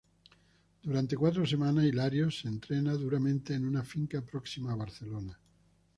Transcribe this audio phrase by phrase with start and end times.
[0.81, 5.37] Durante cuatro semanas, Hilario se entrena duramente en una finca próxima a Barcelona.